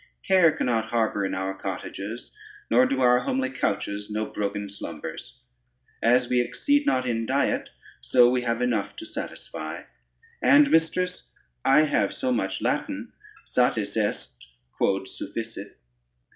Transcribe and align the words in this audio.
Care 0.27 0.51
cannot 0.51 0.85
harbor 0.85 1.23
in 1.23 1.35
our 1.35 1.53
cottages, 1.53 2.31
nor 2.71 2.87
do 2.87 3.01
our 3.01 3.19
homely 3.19 3.51
couches 3.51 4.09
know 4.09 4.25
broken 4.25 4.67
slumbers: 4.67 5.41
as 6.01 6.27
we 6.27 6.41
exceed 6.41 6.87
not 6.87 7.07
in 7.07 7.27
diet, 7.27 7.69
so 8.01 8.27
we 8.27 8.41
have 8.41 8.63
enough 8.63 8.95
to 8.95 9.05
satisfy: 9.05 9.83
and, 10.41 10.71
mistress, 10.71 11.29
I 11.63 11.81
have 11.83 12.15
so 12.15 12.31
much 12.31 12.63
Latin, 12.63 13.13
Satis 13.45 13.95
est 13.95 14.31
quod 14.75 15.07
sufficit." 15.07 15.77